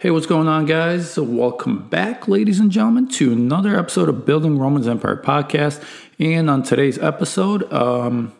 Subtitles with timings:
[0.00, 1.18] Hey, what's going on, guys?
[1.18, 5.84] Welcome back, ladies and gentlemen, to another episode of Building Romans Empire podcast.
[6.18, 8.32] And on today's episode, um,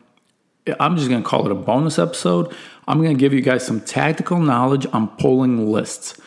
[0.80, 2.56] I'm just going to call it a bonus episode.
[2.88, 6.18] I'm going to give you guys some tactical knowledge on pulling lists.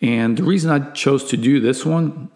[0.00, 2.30] And the reason I chose to do this one,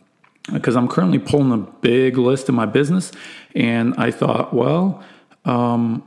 [0.53, 3.12] because I'm currently pulling a big list in my business,
[3.55, 5.05] and I thought, well,
[5.45, 6.03] um,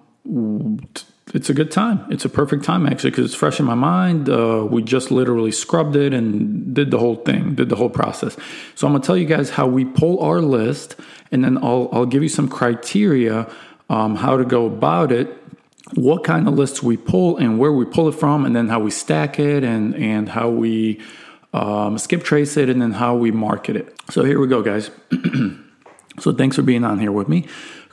[1.33, 2.05] it's a good time.
[2.11, 4.29] It's a perfect time actually because it's fresh in my mind.
[4.29, 8.35] Uh, we just literally scrubbed it and did the whole thing, did the whole process.
[8.75, 10.95] So I'm gonna tell you guys how we pull our list,
[11.31, 13.49] and then I'll I'll give you some criteria
[13.89, 15.29] um, how to go about it,
[15.93, 18.79] what kind of lists we pull, and where we pull it from, and then how
[18.79, 20.99] we stack it, and and how we
[21.53, 23.95] um, skip trace it, and then how we market it.
[24.09, 24.91] So here we go, guys.
[26.19, 27.47] so thanks for being on here with me.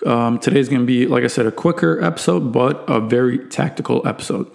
[0.06, 4.06] Um, today's going to be, like I said, a quicker episode, but a very tactical
[4.06, 4.50] episode.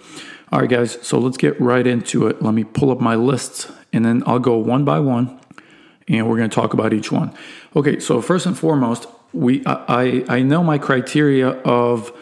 [0.52, 2.42] All right, guys, so let's get right into it.
[2.42, 5.40] Let me pull up my lists and then I'll go one by one
[6.08, 7.34] and we're going to talk about each one.
[7.74, 12.12] Okay, so first and foremost, we I, I know my criteria of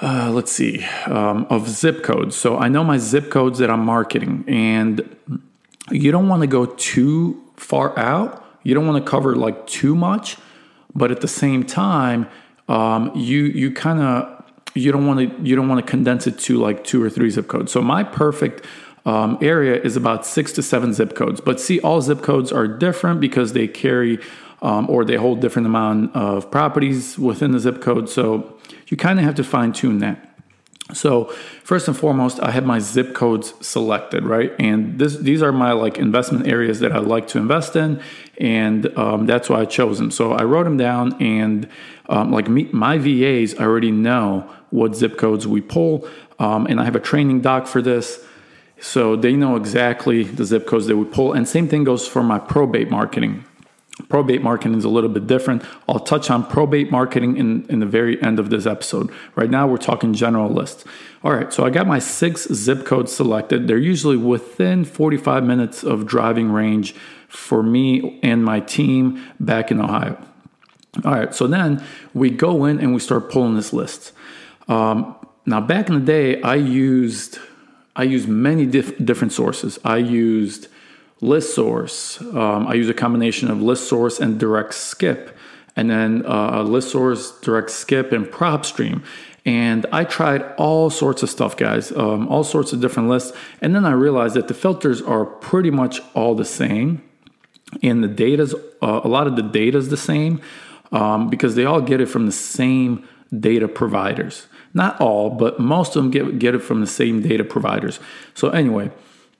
[0.00, 2.36] uh, let's see um, of zip codes.
[2.36, 5.16] So I know my zip codes that I'm marketing, and
[5.90, 8.41] you don't want to go too far out.
[8.62, 10.36] You don't want to cover like too much
[10.94, 12.28] but at the same time,
[12.68, 16.38] um, you you kind of you don't want to you don't want to condense it
[16.40, 17.72] to like two or three zip codes.
[17.72, 18.64] So my perfect
[19.04, 21.40] um, area is about six to seven zip codes.
[21.40, 24.18] But see, all zip codes are different because they carry
[24.60, 28.08] um, or they hold different amount of properties within the zip code.
[28.08, 30.31] So you kind of have to fine tune that.
[30.92, 31.24] So
[31.64, 34.52] first and foremost, I have my zip codes selected, right?
[34.58, 38.00] And this these are my like investment areas that I like to invest in,
[38.38, 40.10] and um, that's why I chose them.
[40.10, 41.68] So I wrote them down, and
[42.08, 46.84] um, like me, my VAs already know what zip codes we pull, um, and I
[46.84, 48.24] have a training doc for this.
[48.80, 51.34] So they know exactly the zip codes that we pull.
[51.34, 53.44] And same thing goes for my probate marketing.
[54.08, 55.62] Probate marketing is a little bit different.
[55.86, 59.10] I'll touch on probate marketing in, in the very end of this episode.
[59.36, 60.84] Right now, we're talking general lists.
[61.22, 63.68] All right, so I got my six zip codes selected.
[63.68, 66.94] They're usually within 45 minutes of driving range
[67.28, 70.18] for me and my team back in Ohio.
[71.04, 74.12] All right, so then we go in and we start pulling this list.
[74.68, 77.38] Um, now, back in the day, I used
[77.94, 79.78] I used many diff- different sources.
[79.84, 80.68] I used
[81.22, 82.20] ListSource.
[82.34, 85.32] Um, I use a combination of ListSource and DirectSkip,
[85.76, 89.04] and then uh, ListSource, direct skip, and PropStream.
[89.44, 93.36] And I tried all sorts of stuff, guys, um, all sorts of different lists.
[93.60, 97.02] And then I realized that the filters are pretty much all the same.
[97.82, 100.40] And the data's, uh, a lot of the data is the same
[100.92, 104.46] um, because they all get it from the same data providers.
[104.74, 107.98] Not all, but most of them get, get it from the same data providers.
[108.34, 108.90] So, anyway,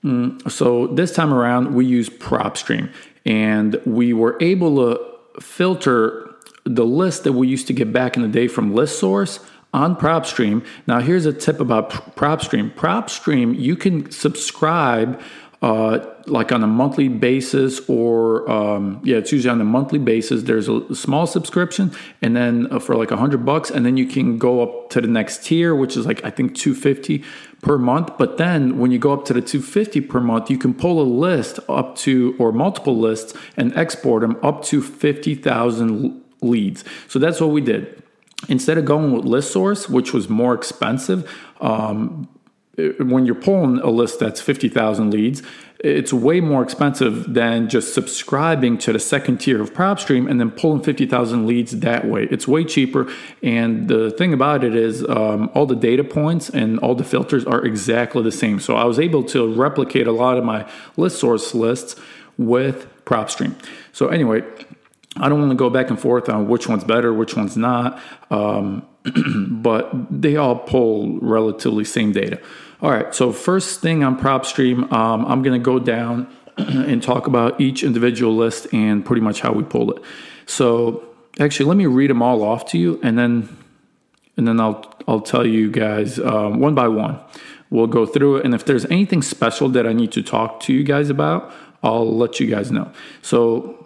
[0.04, 2.92] Mm, so this time around, we use PropStream,
[3.24, 8.22] and we were able to filter the list that we used to get back in
[8.22, 10.64] the day from ListSource on PropStream.
[10.86, 12.74] Now, here's a tip about PropStream.
[12.74, 15.20] PropStream, you can subscribe
[15.62, 20.42] uh, like on a monthly basis, or um, yeah, it's usually on a monthly basis.
[20.42, 24.06] There's a small subscription, and then uh, for like a hundred bucks, and then you
[24.06, 27.24] can go up to the next tier, which is like I think two fifty
[27.62, 28.18] per month.
[28.18, 31.08] But then when you go up to the 250 per month, you can pull a
[31.08, 36.84] list up to or multiple lists and export them up to 50,000 leads.
[37.08, 38.02] So that's what we did.
[38.48, 42.28] Instead of going with ListSource, which was more expensive, um,
[42.76, 45.42] when you're pulling a list that's 50,000 leads,
[45.80, 50.50] it's way more expensive than just subscribing to the second tier of PropStream and then
[50.50, 52.28] pulling 50,000 leads that way.
[52.30, 53.12] It's way cheaper.
[53.42, 57.44] And the thing about it is, um, all the data points and all the filters
[57.44, 58.60] are exactly the same.
[58.60, 60.62] So I was able to replicate a lot of my
[60.96, 61.96] ListSource lists
[62.38, 63.54] with PropStream.
[63.92, 64.42] So, anyway,
[65.16, 68.00] I don't want to go back and forth on which one's better, which one's not,
[68.30, 68.86] um,
[69.48, 72.40] but they all pull relatively same data.
[72.80, 77.26] All right, so first thing on PropStream, um, I'm going to go down and talk
[77.26, 80.02] about each individual list and pretty much how we pulled it.
[80.46, 81.04] So
[81.38, 83.56] actually, let me read them all off to you, and then
[84.36, 87.20] and then I'll I'll tell you guys um, one by one.
[87.70, 90.74] We'll go through it, and if there's anything special that I need to talk to
[90.74, 92.92] you guys about, I'll let you guys know.
[93.22, 93.82] So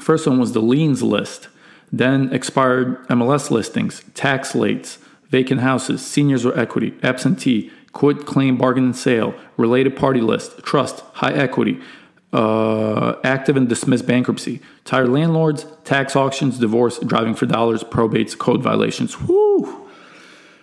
[0.00, 1.48] First one was the liens list,
[1.92, 4.98] then expired MLS listings, tax lates,
[5.30, 11.00] vacant houses, seniors or equity, absentee, quit claim bargain and sale, related party list, trust,
[11.14, 11.80] high equity,
[12.32, 18.62] uh, active and dismissed bankruptcy, tired landlords, tax auctions, divorce, driving for dollars, probates, code
[18.62, 19.20] violations.
[19.20, 19.88] Whoo!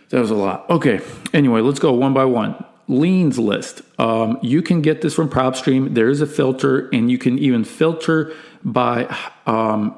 [0.10, 0.70] That was a lot.
[0.70, 1.00] Okay.
[1.34, 2.64] Anyway, let's go one by one.
[2.88, 3.82] liens list.
[3.98, 5.96] Um, you can get this from PropStream.
[5.96, 8.34] There is a filter, and you can even filter
[8.64, 9.06] by
[9.48, 9.98] um,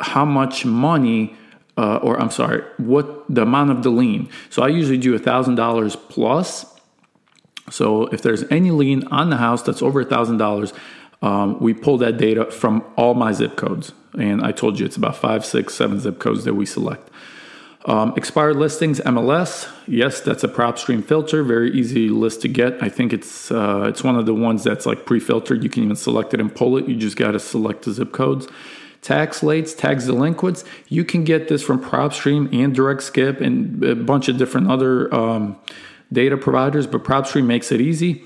[0.00, 1.34] how much money,
[1.76, 4.28] uh, or I'm sorry, what the amount of the lien.
[4.50, 6.66] So I usually do a thousand dollars plus.
[7.70, 10.72] So if there's any lien on the house that's over a thousand dollars,
[11.22, 13.92] um, we pull that data from all my zip codes.
[14.18, 17.10] And I told you it's about five, six, seven zip codes that we select.
[17.86, 19.72] Um, expired listings, MLS.
[19.86, 21.44] Yes, that's a PropStream filter.
[21.44, 22.82] Very easy list to get.
[22.82, 25.62] I think it's uh, it's one of the ones that's like pre-filtered.
[25.62, 26.88] You can even select it and pull it.
[26.88, 28.48] You just got to select the zip codes.
[29.06, 30.64] Tax lates, tax delinquents.
[30.88, 35.56] You can get this from PropStream and DirectSkip and a bunch of different other um,
[36.12, 38.24] data providers, but PropStream makes it easy.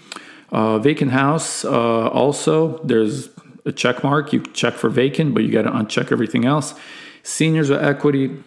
[0.50, 1.66] Uh, vacant house.
[1.66, 3.28] Uh, also, there's
[3.66, 4.32] a check mark.
[4.32, 6.72] You check for vacant, but you got to uncheck everything else.
[7.22, 8.42] Seniors with equity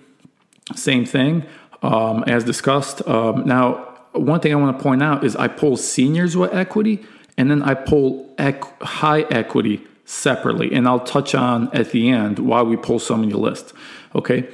[0.75, 1.45] same thing,
[1.83, 3.07] um, as discussed.
[3.07, 7.06] Um, now, one thing I want to point out is I pull seniors with equity
[7.38, 8.33] and then I pull
[8.81, 10.73] high equity separately.
[10.73, 13.73] And I'll touch on at the end why we pull so many lists.
[14.15, 14.50] Okay.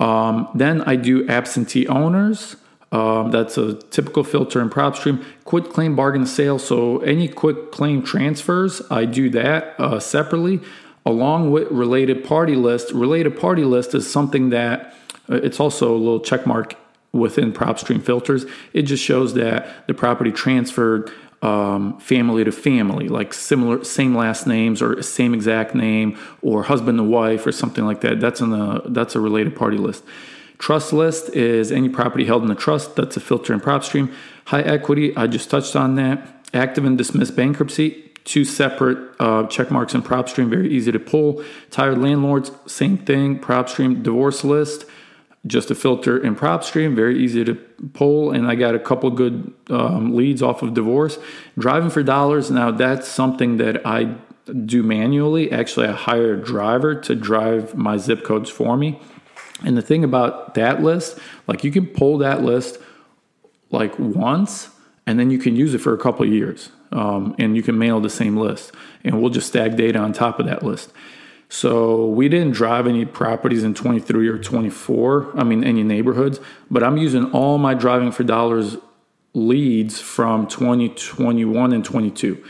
[0.00, 2.56] Um, then I do absentee owners.
[2.90, 5.24] Um, that's a typical filter in PropStream.
[5.44, 6.58] Quit claim bargain sale.
[6.58, 10.60] So any quit claim transfers, I do that uh, separately
[11.06, 12.92] along with related party list.
[12.92, 14.94] Related party list is something that
[15.28, 16.74] uh, it's also a little check mark
[17.12, 18.44] within PropStream filters.
[18.72, 21.12] It just shows that the property transferred
[21.44, 26.98] um, family to family, like similar, same last names or same exact name, or husband
[26.98, 28.18] and wife, or something like that.
[28.18, 30.02] That's in the that's a related party list.
[30.58, 32.96] Trust list is any property held in a trust.
[32.96, 34.12] That's a filter in PropStream.
[34.46, 36.46] High equity, I just touched on that.
[36.54, 41.44] Active and dismissed bankruptcy, two separate uh, check marks in PropStream, very easy to pull.
[41.70, 43.38] Tired landlords, same thing.
[43.38, 44.86] PropStream divorce list
[45.46, 47.54] just a filter in PropStream, very easy to
[47.92, 48.30] pull.
[48.30, 51.18] And I got a couple good um, leads off of divorce.
[51.58, 54.14] Driving for dollars, now that's something that I
[54.66, 55.52] do manually.
[55.52, 59.00] Actually, I hire a driver to drive my zip codes for me.
[59.62, 62.78] And the thing about that list, like you can pull that list
[63.70, 64.70] like once
[65.06, 66.70] and then you can use it for a couple years.
[66.92, 68.72] Um, and you can mail the same list.
[69.02, 70.92] And we'll just stack data on top of that list.
[71.54, 76.82] So we didn't drive any properties in 23 or 24, I mean, any neighborhoods, but
[76.82, 78.76] I'm using all my driving for dollars
[79.34, 82.44] leads from 2021 and 22.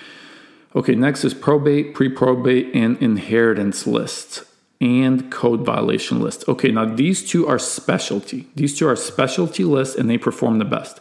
[0.74, 4.42] Okay, next is probate, pre probate, and inheritance lists
[4.80, 6.42] and code violation lists.
[6.48, 8.48] Okay, now these two are specialty.
[8.54, 10.98] These two are specialty lists and they perform the best.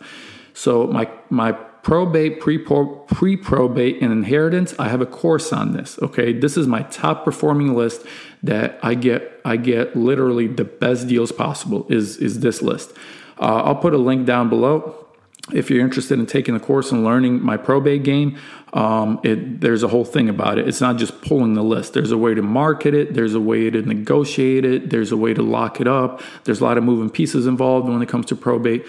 [0.54, 4.74] So my my probate, pre probate, and inheritance.
[4.80, 6.00] I have a course on this.
[6.02, 8.06] Okay, this is my top performing list
[8.42, 9.42] that I get.
[9.46, 11.86] I get literally the best deals possible.
[11.90, 12.92] Is is this list?
[13.40, 15.04] Uh, I'll put a link down below
[15.52, 18.38] if you're interested in taking the course and learning my probate game,
[18.72, 20.68] um, it, there's a whole thing about it.
[20.68, 21.94] It's not just pulling the list.
[21.94, 23.14] There's a way to market it.
[23.14, 24.90] There's a way to negotiate it.
[24.90, 26.22] There's a way to lock it up.
[26.46, 28.86] There's a lot of moving pieces involved when it comes to probate.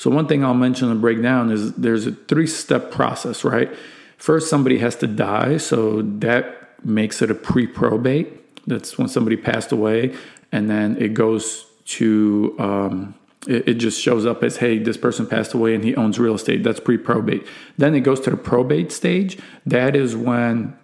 [0.00, 3.70] So one thing I'll mention and break down is there's a three step process, right?
[4.16, 8.66] First, somebody has to die, so that makes it a pre probate.
[8.66, 10.16] That's when somebody passed away,
[10.52, 11.66] and then it goes
[11.98, 13.14] to um,
[13.46, 16.34] it, it, just shows up as hey, this person passed away and he owns real
[16.34, 16.64] estate.
[16.64, 17.46] That's pre probate.
[17.76, 19.38] Then it goes to the probate stage.
[19.66, 20.78] That is when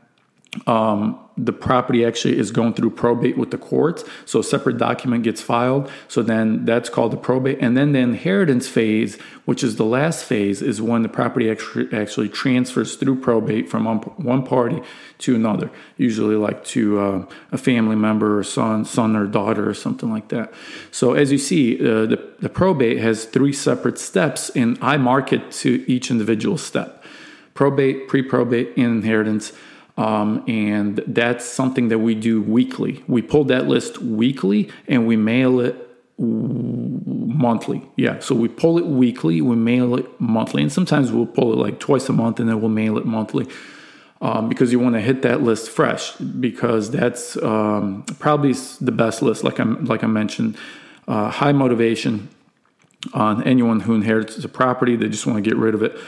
[0.67, 4.05] um, the property actually is going through probate with the courts.
[4.25, 5.91] So a separate document gets filed.
[6.09, 7.59] So then that's called the probate.
[7.61, 11.93] And then the inheritance phase, which is the last phase, is when the property actually,
[11.93, 14.81] actually transfers through probate from one, party
[15.19, 19.75] to another, usually like to uh, a family member or son, son or daughter or
[19.75, 20.55] something like that.
[20.91, 25.33] So as you see, uh, the, the probate has three separate steps, and I mark
[25.33, 27.03] it to each individual step
[27.55, 29.53] probate, pre probate, and inheritance.
[29.97, 33.03] Um, and that's something that we do weekly.
[33.09, 35.87] We pull that list weekly and we mail it
[36.19, 37.83] monthly.
[37.97, 41.57] Yeah, so we pull it weekly, we mail it monthly, and sometimes we'll pull it
[41.57, 43.47] like twice a month and then we'll mail it monthly.
[44.23, 49.21] Um, because you want to hit that list fresh because that's um, probably the best
[49.21, 50.57] list like I like I mentioned
[51.07, 52.31] uh, high motivation
[53.13, 55.99] on anyone who inherits a property they just want to get rid of it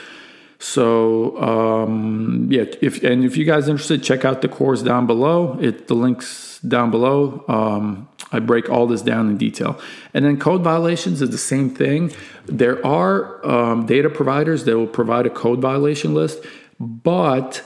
[0.59, 5.07] so um, yeah, if and if you guys are interested, check out the course down
[5.07, 5.57] below.
[5.61, 7.45] It the links down below.
[7.47, 9.79] Um, I break all this down in detail.
[10.13, 12.11] And then code violations is the same thing.
[12.45, 16.43] There are um, data providers that will provide a code violation list,
[16.79, 17.63] but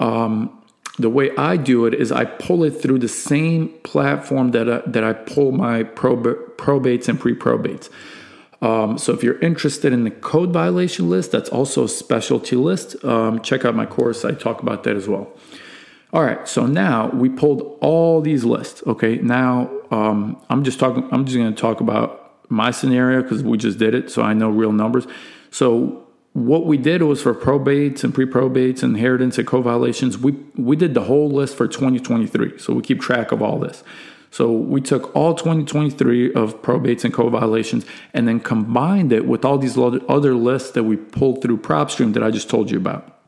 [0.00, 0.58] um,
[0.98, 4.82] the way I do it is I pull it through the same platform that I,
[4.86, 7.88] that I pull my prob- probates and pre probates.
[8.62, 13.02] Um, so if you're interested in the code violation list, that's also a specialty list.
[13.04, 14.24] Um, check out my course.
[14.24, 15.32] I talk about that as well.
[16.12, 18.82] All right, so now we pulled all these lists.
[18.86, 21.08] Okay, now um, I'm just talking.
[21.12, 24.34] I'm just going to talk about my scenario because we just did it, so I
[24.34, 25.06] know real numbers.
[25.52, 30.18] So what we did was for probates and pre-probates, inheritance and co-violations.
[30.18, 33.84] We we did the whole list for 2023, so we keep track of all this.
[34.30, 37.84] So we took all 2023 of probates and co-violations
[38.14, 42.22] and then combined it with all these other lists that we pulled through PropStream that
[42.22, 43.18] I just told you about.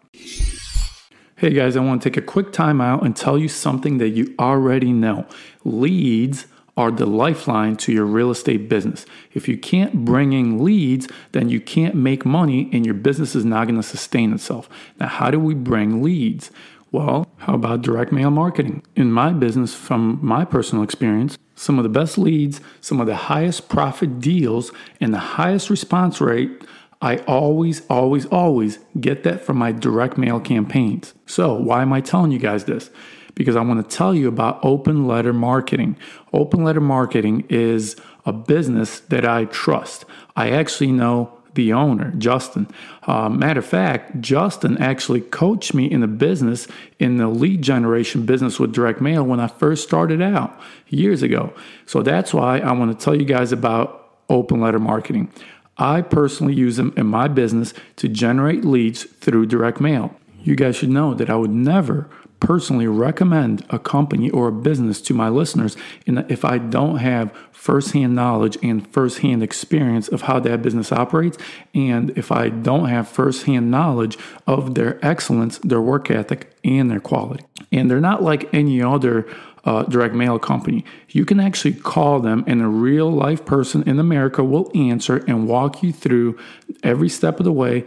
[1.37, 4.11] Hey guys, I want to take a quick time out and tell you something that
[4.11, 5.27] you already know.
[5.65, 9.05] Leads are the lifeline to your real estate business.
[9.35, 13.45] If you can't bring in leads, then you can't make money and your business is
[13.45, 14.69] not going to sustain itself.
[14.99, 16.51] Now, how do we bring leads?
[16.93, 18.83] Well, how about direct mail marketing?
[18.95, 23.17] In my business, from my personal experience, some of the best leads, some of the
[23.17, 24.71] highest profit deals,
[25.01, 26.63] and the highest response rate
[27.01, 31.15] I always, always, always get that from my direct mail campaigns.
[31.27, 32.91] So, why am I telling you guys this?
[33.35, 35.97] Because I want to tell you about open letter marketing.
[36.33, 40.05] Open letter marketing is a business that I trust.
[40.37, 42.69] I actually know the owner, Justin.
[43.03, 46.67] Uh, matter of fact, Justin actually coached me in the business,
[46.99, 51.53] in the lead generation business with direct mail when I first started out years ago.
[51.87, 55.31] So that's why I want to tell you guys about open letter marketing.
[55.79, 60.15] I personally use them in my business to generate leads through direct mail.
[60.43, 62.11] You guys should know that I would never
[62.43, 68.17] personally recommend a company or a business to my listeners if I don't have firsthand
[68.17, 71.39] knowledge and firsthand experience of how that business operates,
[71.73, 74.19] and if I don't have firsthand knowledge
[74.49, 77.45] of their excellence, their work ethic, and their quality.
[77.71, 79.25] And they're not like any other
[79.65, 80.85] uh, direct mail company.
[81.11, 85.47] You can actually call them, and a real life person in America will answer and
[85.47, 86.37] walk you through
[86.83, 87.85] every step of the way.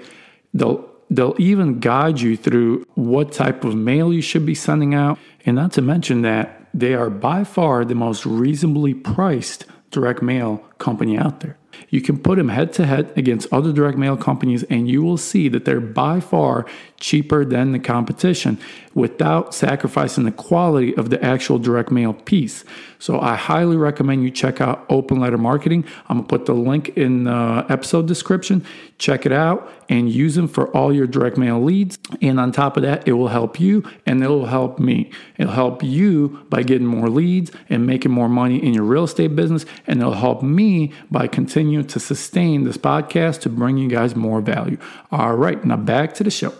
[0.53, 5.19] They'll they'll even guide you through what type of mail you should be sending out,
[5.45, 10.57] and not to mention that they are by far the most reasonably priced direct mail
[10.77, 11.57] company out there.
[11.89, 15.17] You can put them head to head against other direct mail companies, and you will
[15.17, 16.65] see that they're by far
[16.99, 18.57] cheaper than the competition
[18.93, 22.63] without sacrificing the quality of the actual direct mail piece.
[22.97, 25.83] So I highly recommend you check out Open Letter Marketing.
[26.07, 28.65] I'm gonna put the link in the episode description.
[28.97, 31.99] Check it out and use them for all your direct mail leads.
[32.21, 35.11] And on top of that, it will help you and it'll help me.
[35.37, 39.35] It'll help you by getting more leads and making more money in your real estate
[39.35, 39.65] business.
[39.85, 44.41] And it'll help me by continuing to sustain this podcast to bring you guys more
[44.41, 44.77] value.
[45.11, 46.53] All right, now back to the show.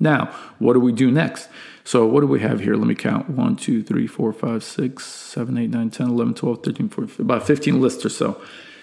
[0.00, 1.48] Now, what do we do next?
[1.84, 2.74] So, what do we have here?
[2.74, 6.62] Let me count 1, 2, 3, 4, 5, 6, 7, 8, 9, 10, 11, 12,
[6.64, 8.40] 13, 14, about 15 lists or so.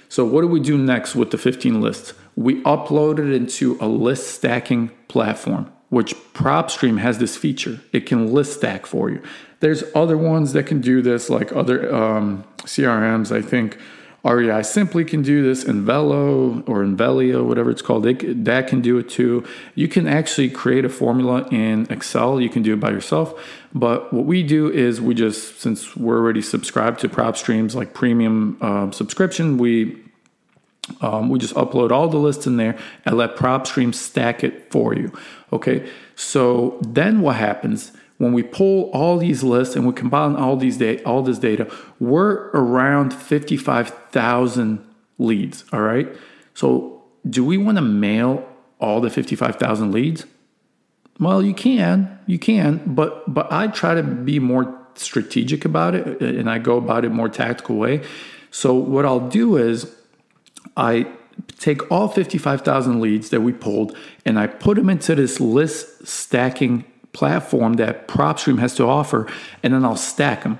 [0.07, 2.13] So, what do we do next with the 15 lists?
[2.35, 7.81] We upload it into a list stacking platform, which PropStream has this feature.
[7.91, 9.21] It can list stack for you.
[9.59, 13.35] There's other ones that can do this, like other um, CRMs.
[13.35, 13.77] I think
[14.23, 19.45] REsimpli can do this, Envelo or Envelio, whatever it's called, that can do it too.
[19.75, 22.41] You can actually create a formula in Excel.
[22.41, 23.33] You can do it by yourself.
[23.73, 28.57] But what we do is we just, since we're already subscribed to PropStreams like premium
[28.61, 29.97] uh, subscription, we
[31.01, 34.93] um, we just upload all the lists in there and let PropStream stack it for
[34.93, 35.11] you.
[35.51, 37.91] Okay, so then what happens?
[38.19, 41.73] when we pull all these lists and we combine all these data, all this data,
[41.99, 44.85] we're around 55,000
[45.17, 45.63] leads.
[45.71, 46.07] All right.
[46.53, 48.45] So do we want to mail
[48.79, 50.25] all the 55,000 leads?
[51.17, 56.21] Well, you can, you can, but but I try to be more strategic about it
[56.21, 58.03] and I go about it more tactical way.
[58.51, 59.93] So what I'll do is
[60.77, 61.07] I
[61.57, 66.85] take all 55,000 leads that we pulled and I put them into this list stacking
[67.13, 69.27] platform that PropStream has to offer,
[69.63, 70.59] and then I'll stack them.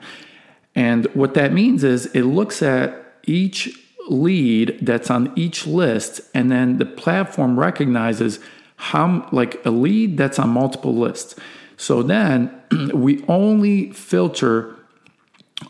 [0.76, 3.78] And what that means is it looks at each
[4.08, 8.40] lead that's on each list, and then the platform recognizes
[8.76, 11.36] how, like a lead that's on multiple lists.
[11.78, 12.52] So then
[12.94, 14.76] we only filter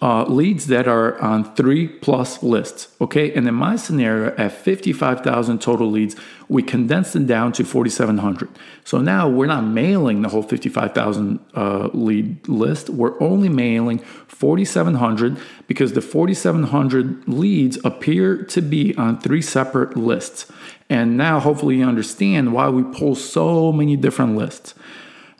[0.01, 2.89] uh, leads that are on three plus lists.
[3.01, 3.33] Okay.
[3.33, 6.15] And in my scenario, at 55,000 total leads,
[6.47, 8.49] we condensed them down to 4,700.
[8.83, 12.89] So now we're not mailing the whole 55,000 uh, lead list.
[12.89, 20.51] We're only mailing 4,700 because the 4,700 leads appear to be on three separate lists.
[20.89, 24.75] And now hopefully you understand why we pull so many different lists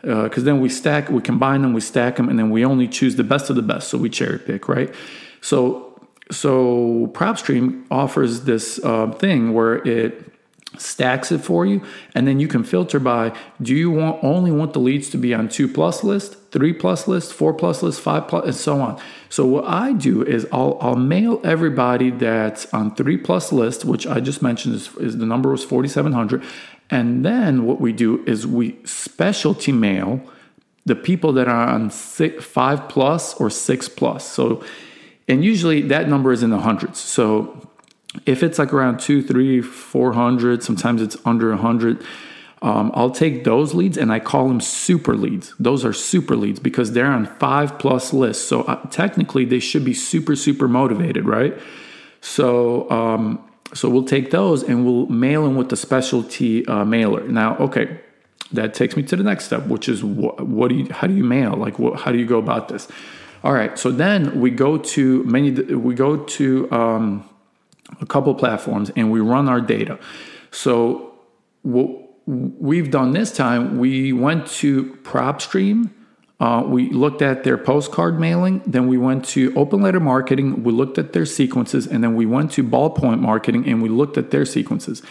[0.01, 2.87] because uh, then we stack, we combine them, we stack them, and then we only
[2.87, 3.89] choose the best of the best.
[3.89, 4.93] So we cherry pick, right?
[5.41, 5.85] So
[6.31, 10.29] so PropStream offers this uh, thing where it
[10.77, 11.81] stacks it for you
[12.13, 15.33] and then you can filter by do you want only want the leads to be
[15.33, 19.01] on two plus list three plus list four plus list five plus and so on
[19.29, 24.05] so what i do is i'll, I'll mail everybody that's on three plus list which
[24.05, 26.43] i just mentioned is, is the number was 4700
[26.91, 30.21] and then what we do is we specialty mail
[30.85, 34.63] the people that are on six, five plus or six plus so
[35.27, 37.69] and usually that number is in the hundreds so
[38.25, 42.03] if it's like around two, three, four hundred, sometimes it's under a hundred.
[42.61, 45.53] Um, I'll take those leads and I call them super leads.
[45.59, 48.45] Those are super leads because they're on five plus lists.
[48.45, 51.57] So uh, technically, they should be super, super motivated, right?
[52.19, 57.27] So, um, so we'll take those and we'll mail them with the specialty uh, mailer.
[57.27, 57.99] Now, okay,
[58.51, 61.13] that takes me to the next step, which is what, what do you, how do
[61.13, 61.55] you mail?
[61.55, 62.87] Like, how do you go about this?
[63.43, 65.51] All right, so then we go to many.
[65.51, 67.29] We go to um,
[68.01, 69.97] a couple platforms and we run our data.
[70.51, 71.13] So
[71.61, 71.89] what
[72.25, 75.91] we've done this time, we went to PropStream.
[76.39, 80.71] Uh, we looked at their postcard mailing, then we went to open letter marketing, we
[80.71, 84.31] looked at their sequences, and then we went to ballpoint marketing and we looked at
[84.31, 85.01] their sequences.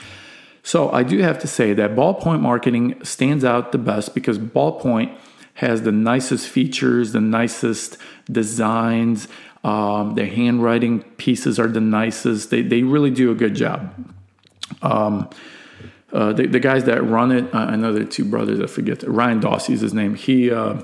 [0.62, 5.16] So I do have to say that ballpoint marketing stands out the best because ballpoint
[5.54, 7.99] has the nicest features, the nicest
[8.30, 9.28] designs.
[9.64, 12.50] Um, their handwriting pieces are the nicest.
[12.50, 13.92] They, they really do a good job.
[14.82, 15.28] Um,
[16.12, 18.61] uh, the, the, guys that run it, I know two brothers.
[18.61, 20.14] I forget Ryan Dossey is his name.
[20.14, 20.80] He uh,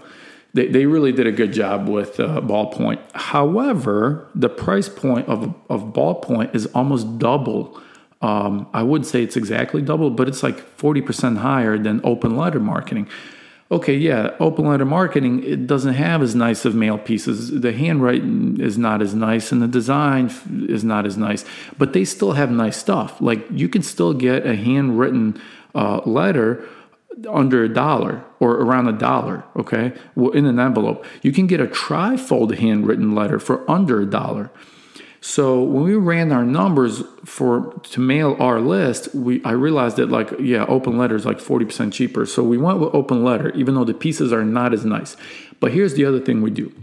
[0.55, 2.99] they, they really did a good job with uh, ballpoint.
[3.13, 7.81] However, the price point of of ballpoint is almost double.
[8.23, 12.37] Um, I would say it's exactly double, but it's like forty percent higher than open
[12.37, 13.09] letter marketing
[13.71, 17.51] okay, yeah, open letter marketing, it doesn't have as nice of mail pieces.
[17.61, 20.31] The handwriting is not as nice and the design
[20.69, 21.45] is not as nice,
[21.79, 23.21] but they still have nice stuff.
[23.21, 25.41] Like you can still get a handwritten
[25.75, 26.67] uh, letter
[27.29, 31.05] under a dollar or around a dollar, okay, well, in an envelope.
[31.23, 34.51] You can get a trifold handwritten letter for under a dollar.
[35.21, 40.11] So when we ran our numbers for to mail our list, we I realized that
[40.11, 42.27] like yeah, open letter is like 40% cheaper.
[42.27, 45.17] So we went with open letter, even though the pieces are not as nice.
[45.61, 46.75] But here's the other thing we do.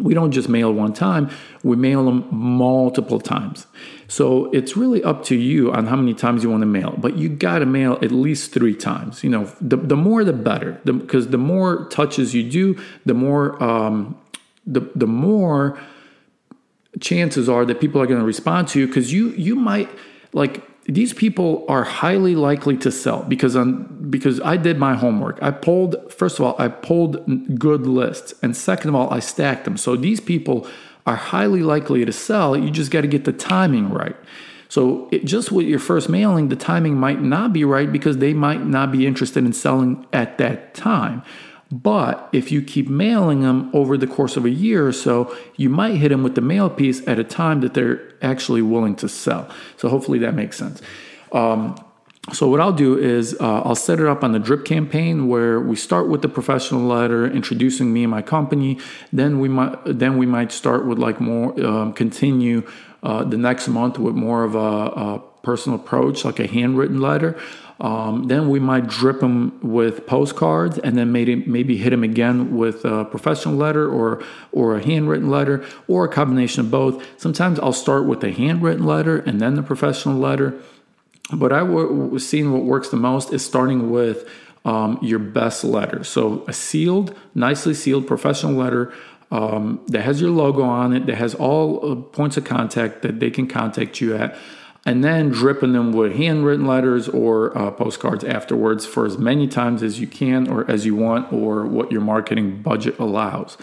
[0.00, 1.30] We don't just mail one time,
[1.62, 3.66] we mail them multiple times.
[4.08, 7.16] So it's really up to you on how many times you want to mail, but
[7.16, 9.24] you got to mail at least three times.
[9.24, 13.14] You know, the, the more the better, because the, the, more touches you do, the
[13.14, 14.16] more, um,
[14.64, 15.78] the, the more
[17.00, 19.90] chances are that people are going to respond to you because you you might
[20.32, 25.38] like these people are highly likely to sell because on because I did my homework.
[25.42, 29.64] I pulled first of all I pulled good lists and second of all I stacked
[29.64, 29.76] them.
[29.76, 30.66] So these people
[31.06, 32.56] are highly likely to sell.
[32.56, 34.16] You just got to get the timing right.
[34.68, 38.32] So it, just with your first mailing, the timing might not be right because they
[38.32, 41.22] might not be interested in selling at that time.
[41.70, 45.68] But if you keep mailing them over the course of a year or so, you
[45.68, 49.08] might hit them with the mail piece at a time that they're actually willing to
[49.08, 49.48] sell.
[49.76, 50.80] So hopefully that makes sense.
[51.32, 51.74] Um,
[52.32, 55.60] so what I'll do is uh, I'll set it up on the drip campaign where
[55.60, 58.78] we start with the professional letter introducing me and my company.
[59.12, 62.68] Then we might then we might start with like more um, continue
[63.04, 67.38] uh, the next month with more of a, a personal approach, like a handwritten letter.
[67.78, 72.56] Um, then we might drip them with postcards, and then maybe maybe hit them again
[72.56, 77.04] with a professional letter or or a handwritten letter or a combination of both.
[77.18, 80.58] Sometimes I'll start with a handwritten letter and then the professional letter.
[81.32, 84.28] But I was seeing what works the most is starting with
[84.64, 86.04] um, your best letter.
[86.04, 88.92] So a sealed, nicely sealed professional letter
[89.30, 93.18] um, that has your logo on it, that has all uh, points of contact that
[93.18, 94.36] they can contact you at
[94.86, 99.82] and then dripping them with handwritten letters or uh, postcards afterwards for as many times
[99.82, 103.58] as you can or as you want or what your marketing budget allows.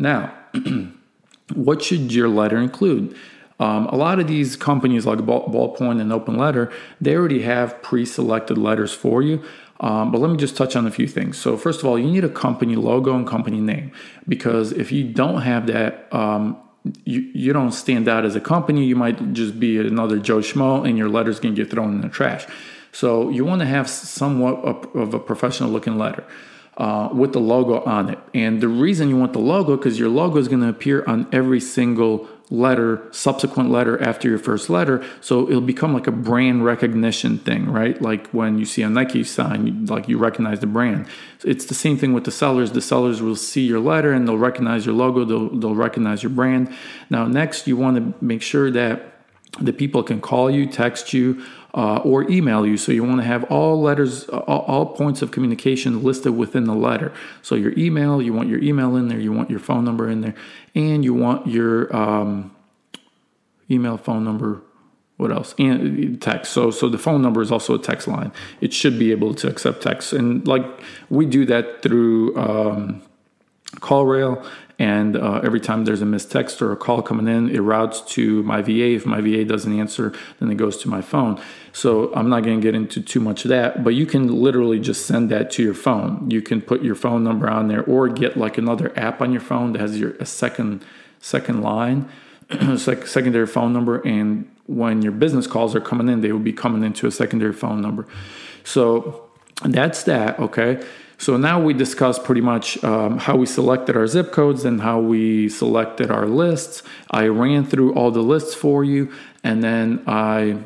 [0.00, 0.34] Now,
[1.54, 3.16] what should your letter include?
[3.60, 7.80] Um, a lot of these companies like Ball, Ballpoint and Open Letter, they already have
[7.80, 9.44] pre-selected letters for you.
[9.78, 11.38] Um, but let me just touch on a few things.
[11.38, 13.92] So first of all, you need a company logo and company name
[14.26, 16.56] because if you don't have that, um,
[17.04, 18.84] you, you don't stand out as a company.
[18.84, 22.08] You might just be another Joe Schmo, and your letters can get thrown in the
[22.08, 22.46] trash.
[22.92, 24.62] So you want to have somewhat
[24.94, 26.24] of a professional looking letter
[26.76, 28.18] uh, with the logo on it.
[28.34, 31.26] And the reason you want the logo because your logo is going to appear on
[31.32, 35.04] every single letter, subsequent letter after your first letter.
[35.20, 38.00] So it'll become like a brand recognition thing, right?
[38.00, 41.06] Like when you see a Nike sign, like you recognize the brand.
[41.44, 42.72] It's the same thing with the sellers.
[42.72, 46.30] The sellers will see your letter and they'll recognize your logo, they'll, they'll recognize your
[46.30, 46.72] brand.
[47.08, 49.13] Now, next, you want to make sure that
[49.60, 52.76] the people can call you, text you, uh, or email you.
[52.76, 56.74] So you want to have all letters, all, all, points of communication listed within the
[56.74, 57.12] letter.
[57.42, 60.20] So your email, you want your email in there, you want your phone number in
[60.20, 60.34] there,
[60.74, 62.54] and you want your um,
[63.70, 64.62] email, phone number.
[65.16, 65.54] What else?
[65.58, 66.52] And text.
[66.52, 68.32] So, so the phone number is also a text line.
[68.60, 70.64] It should be able to accept text, and like
[71.08, 72.36] we do that through.
[72.36, 73.02] Um,
[73.80, 74.46] CallRail,
[74.78, 78.00] and uh, every time there's a missed text or a call coming in, it routes
[78.14, 78.94] to my VA.
[78.94, 81.40] If my VA doesn't answer, then it goes to my phone.
[81.72, 84.80] So I'm not going to get into too much of that, but you can literally
[84.80, 86.30] just send that to your phone.
[86.30, 89.40] You can put your phone number on there, or get like another app on your
[89.40, 90.84] phone that has your a second
[91.20, 92.08] second line,
[92.76, 96.82] secondary phone number, and when your business calls are coming in, they will be coming
[96.82, 98.06] into a secondary phone number.
[98.64, 99.28] So
[99.62, 100.38] that's that.
[100.38, 100.84] Okay.
[101.18, 105.00] So now we discussed pretty much um, how we selected our zip codes and how
[105.00, 106.82] we selected our lists.
[107.10, 110.58] I ran through all the lists for you, and then I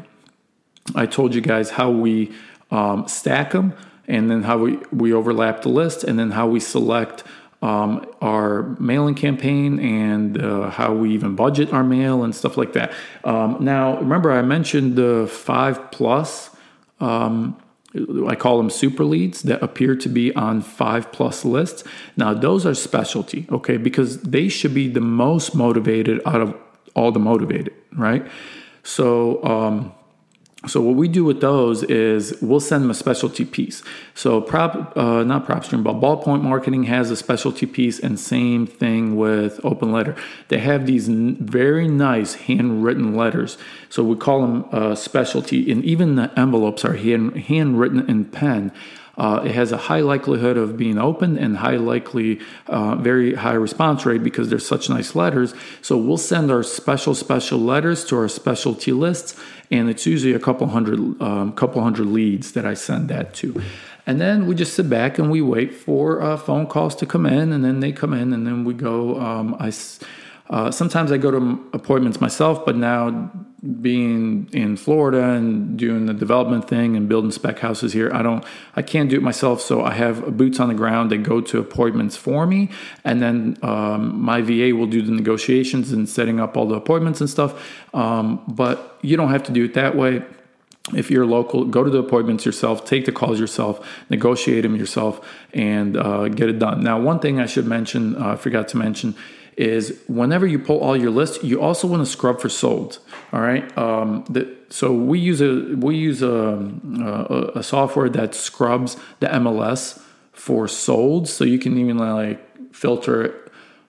[0.94, 2.32] I told you guys how we
[2.70, 3.74] um, stack them,
[4.06, 7.24] and then how we we overlap the list, and then how we select
[7.60, 12.72] um, our mailing campaign and uh, how we even budget our mail and stuff like
[12.72, 12.92] that.
[13.24, 16.50] Um, now, remember I mentioned the five plus.
[17.00, 17.56] Um,
[17.94, 21.84] I call them super leads that appear to be on five plus lists.
[22.16, 26.54] Now, those are specialty, okay, because they should be the most motivated out of
[26.94, 28.26] all the motivated, right?
[28.82, 29.92] So, um,
[30.66, 33.80] so what we do with those is we'll send them a specialty piece.
[34.14, 39.16] So prop, uh, not PropStream, but Ballpoint Marketing has a specialty piece, and same thing
[39.16, 40.16] with Open Letter.
[40.48, 43.56] They have these n- very nice handwritten letters.
[43.88, 48.72] So we call them uh, specialty, and even the envelopes are hand handwritten in pen.
[49.18, 53.52] Uh, it has a high likelihood of being opened and high likely, uh, very high
[53.52, 55.54] response rate because they're such nice letters.
[55.82, 59.38] So we'll send our special, special letters to our specialty lists,
[59.70, 63.60] and it's usually a couple hundred, um, couple hundred leads that I send that to.
[64.06, 67.26] And then we just sit back and we wait for uh, phone calls to come
[67.26, 69.20] in, and then they come in, and then we go.
[69.20, 69.70] Um, I
[70.50, 73.30] uh, sometimes I go to appointments myself, but now
[73.80, 78.44] being in Florida and doing the development thing and building spec houses here, I don't,
[78.76, 79.60] I can't do it myself.
[79.60, 82.70] So I have boots on the ground that go to appointments for me,
[83.04, 87.20] and then um, my VA will do the negotiations and setting up all the appointments
[87.20, 87.60] and stuff.
[87.92, 90.22] Um, but you don't have to do it that way
[90.94, 95.26] if you're local, go to the appointments yourself, take the calls yourself, negotiate them yourself,
[95.52, 96.82] and uh, get it done.
[96.82, 99.14] Now, one thing I should mention, uh, I forgot to mention,
[99.58, 103.00] is whenever you pull all your lists, you also want to scrub for sold.
[103.32, 103.76] All right.
[103.76, 109.26] Um, the, so we use a we use a, a, a software that scrubs the
[109.26, 110.00] MLS
[110.32, 112.40] for sold, so you can even like
[112.72, 113.47] filter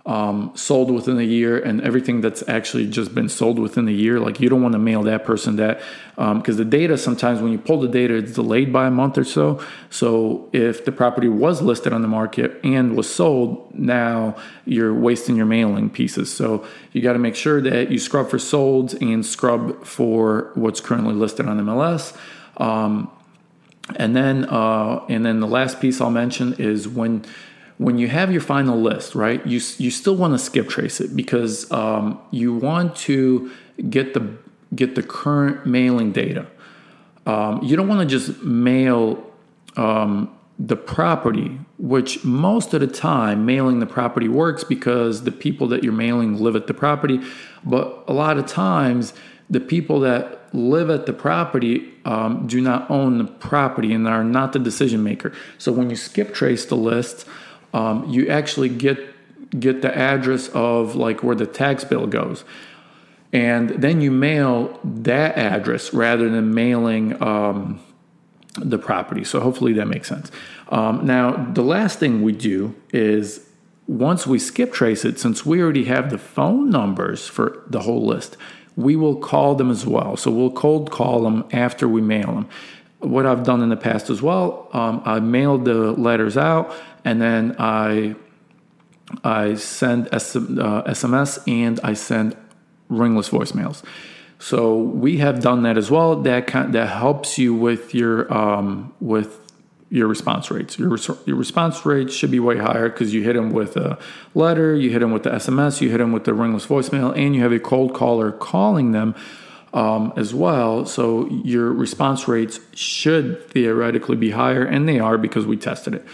[0.10, 4.20] um, sold within a year and everything that's actually just been sold within a year.
[4.20, 5.82] Like you don't want to mail that person that
[6.16, 9.20] because um, the data sometimes when you pull the data, it's delayed by a month
[9.20, 9.64] or so.
[9.92, 15.36] So if the property was listed on the market and was sold, now you're wasting
[15.36, 16.34] your mailing pieces.
[16.34, 20.82] So you got to make sure that you scrub for sold and scrub for what's
[20.82, 22.18] currently listed on MLS.
[22.58, 23.12] Um,
[23.96, 27.26] and then, uh, and then the last piece I'll mention is when
[27.80, 31.16] when you have your final list, right, you, you still want to skip trace it
[31.16, 33.50] because um, you want to
[33.90, 34.38] get the
[34.76, 36.46] get the current mailing data.
[37.26, 39.26] Um, you don't want to just mail
[39.78, 45.66] um, the property, which most of the time mailing the property works because the people
[45.70, 47.22] that you're mailing live at the property.
[47.64, 49.14] But a lot of times,
[49.50, 54.24] the people that live at the property um, do not own the property and are
[54.24, 55.32] not the decision maker.
[55.58, 57.26] So when you skip trace the list,
[57.74, 59.00] um, you actually get
[59.60, 62.44] get the address of like where the tax bill goes.
[63.32, 67.80] And then you mail that address rather than mailing um,
[68.58, 69.24] the property.
[69.24, 70.32] So hopefully that makes sense.
[70.70, 73.48] Um, now the last thing we do is
[73.88, 78.06] once we skip trace it since we already have the phone numbers for the whole
[78.06, 78.38] list
[78.80, 80.16] we will call them as well.
[80.16, 82.50] So we'll cold call them after we mail them
[83.00, 86.74] what I've done in the past as well, um, I mailed the letters out
[87.06, 88.16] and then I
[89.24, 92.36] I send uh, SMS and I send
[92.90, 93.84] ringless voicemails.
[94.38, 96.16] So we have done that as well.
[96.16, 99.40] That that helps you with your um, with
[99.90, 100.78] your response rates.
[100.78, 103.98] Your, your response rates should be way higher because you hit them with a
[104.36, 107.36] letter, you hit them with the SMS, you hit them with the ringless voicemail, and
[107.36, 109.16] you have a cold caller calling them
[109.74, 110.86] um, as well.
[110.86, 116.06] So your response rates should theoretically be higher, and they are because we tested it.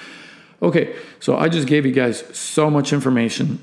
[0.62, 3.60] Okay, so I just gave you guys so much information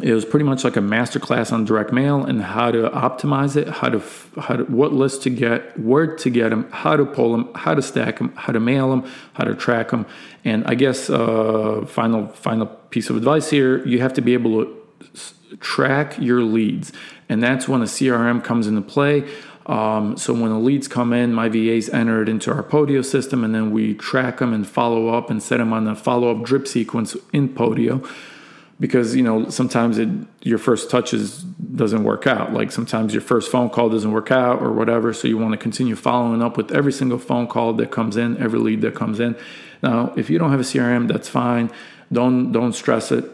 [0.00, 3.56] it was pretty much like a master class on direct mail and how to optimize
[3.56, 4.02] it, how to,
[4.40, 7.74] how to what lists to get, where to get them, how to pull them, how
[7.74, 10.06] to stack them, how to mail them, how to track them.
[10.46, 14.64] And I guess uh, final final piece of advice here: you have to be able
[14.64, 14.81] to
[15.60, 16.92] track your leads,
[17.28, 19.28] and that's when a CRM comes into play.
[19.66, 23.44] Um, so when the leads come in, my VAs enter it into our Podio system,
[23.44, 26.44] and then we track them and follow up and set them on the follow up
[26.44, 28.06] drip sequence in Podio.
[28.80, 30.08] Because you know sometimes it
[30.40, 32.52] your first touches doesn't work out.
[32.52, 35.56] Like sometimes your first phone call doesn't work out or whatever so you want to
[35.56, 39.20] continue following up with every single phone call that comes in every lead that comes
[39.20, 39.36] in.
[39.84, 41.70] Now if you don't have a crm that's fine.
[42.12, 43.24] Don't don't stress it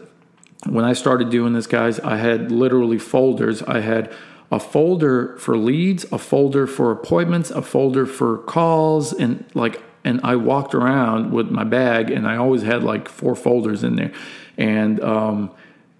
[0.65, 4.11] when i started doing this guys i had literally folders i had
[4.51, 10.19] a folder for leads a folder for appointments a folder for calls and like and
[10.23, 14.11] i walked around with my bag and i always had like four folders in there
[14.57, 15.51] and um,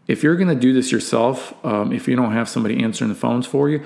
[0.10, 3.16] if you're going to do this yourself, um, if you don't have somebody answering the
[3.16, 3.86] phones for you,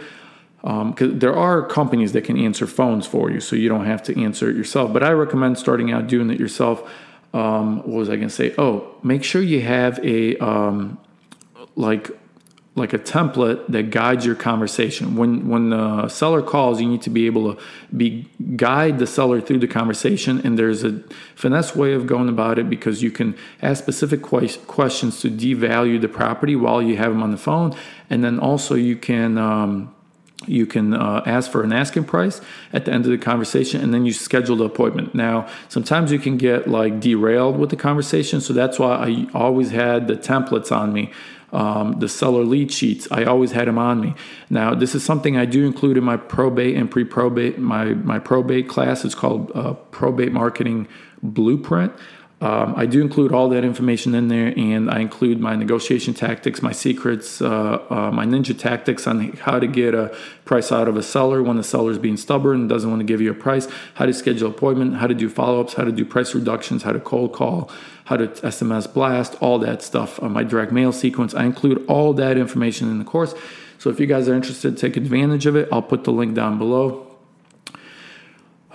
[0.62, 4.02] because um, there are companies that can answer phones for you, so you don't have
[4.04, 4.94] to answer it yourself.
[4.94, 6.90] But I recommend starting out doing it yourself.
[7.34, 8.54] Um, what was I going to say?
[8.58, 11.00] Oh, make sure you have a um,
[11.76, 12.12] like
[12.76, 15.16] like a template that guides your conversation.
[15.16, 17.62] When when the seller calls, you need to be able to
[17.96, 20.42] be guide the seller through the conversation.
[20.44, 21.04] And there's a
[21.36, 26.10] finesse way of going about it because you can ask specific questions to devalue the
[26.10, 27.76] property while you have them on the phone,
[28.10, 29.38] and then also you can.
[29.38, 29.94] Um,
[30.48, 33.94] you can uh, ask for an asking price at the end of the conversation and
[33.94, 38.42] then you schedule the appointment now sometimes you can get like derailed with the conversation
[38.42, 41.12] so that's why i always had the templates on me
[41.54, 43.08] um, the seller lead sheets.
[43.12, 44.16] I always had them on me.
[44.50, 47.60] Now, this is something I do include in my probate and pre-probate.
[47.60, 50.88] My my probate class is called uh, Probate Marketing
[51.22, 51.94] Blueprint.
[52.44, 56.62] Um, I do include all that information in there, and I include my negotiation tactics,
[56.62, 60.98] my secrets, uh, uh, my ninja tactics on how to get a price out of
[60.98, 63.34] a seller when the seller is being stubborn and doesn't want to give you a
[63.34, 66.84] price, how to schedule appointment, how to do follow ups, how to do price reductions,
[66.84, 67.72] how to cold call,
[68.06, 70.22] how to SMS blast, all that stuff.
[70.22, 73.34] Uh, my direct mail sequence, I include all that information in the course.
[73.78, 75.70] So if you guys are interested, take advantage of it.
[75.72, 77.13] I'll put the link down below.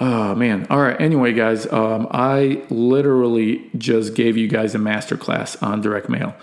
[0.00, 0.66] Oh man.
[0.70, 1.00] All right.
[1.00, 6.36] Anyway, guys, um, I literally just gave you guys a masterclass on direct mail.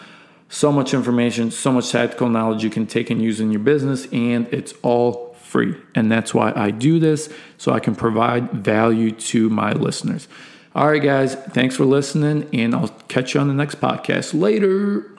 [0.49, 4.07] So much information, so much tactical knowledge you can take and use in your business,
[4.11, 5.75] and it's all free.
[5.95, 10.27] And that's why I do this, so I can provide value to my listeners.
[10.75, 14.39] All right, guys, thanks for listening, and I'll catch you on the next podcast.
[14.39, 15.14] Later.